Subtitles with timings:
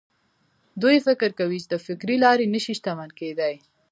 [0.81, 3.55] دوی فکر کوي چې د فکري لارې نه شي شتمن کېدای.